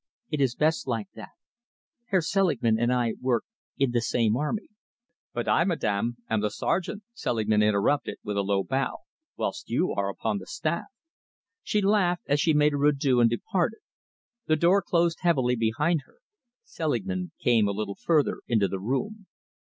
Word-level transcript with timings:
It 0.31 0.41
is 0.41 0.55
best 0.55 0.87
like 0.87 1.09
that. 1.13 1.29
Herr 2.07 2.21
Selingman 2.23 2.79
and 2.79 2.91
I 2.91 3.13
work 3.21 3.43
in 3.77 3.91
the 3.91 4.01
same 4.01 4.35
army" 4.35 4.67
"But 5.35 5.47
I, 5.47 5.63
madame, 5.63 6.17
am 6.27 6.41
the 6.41 6.49
sergeant," 6.49 7.03
Selingman 7.13 7.61
interrupted, 7.61 8.17
with 8.23 8.35
a 8.35 8.41
low 8.41 8.63
bow, 8.63 8.97
"whilst 9.37 9.69
you 9.69 9.91
are 9.93 10.09
upon 10.09 10.39
the 10.39 10.47
staff." 10.47 10.87
She 11.61 11.83
laughed 11.83 12.23
as 12.25 12.39
she 12.39 12.55
made 12.55 12.71
her 12.71 12.83
adieux 12.87 13.19
and 13.19 13.29
departed. 13.29 13.81
The 14.47 14.55
door 14.55 14.81
closed 14.81 15.19
heavily 15.21 15.55
behind 15.55 16.01
her. 16.07 16.15
Selingman 16.63 17.33
came 17.39 17.67
a 17.67 17.71
little 17.71 17.93
further 18.03 18.41
into 18.47 18.67
the 18.67 18.79
room. 18.79 19.27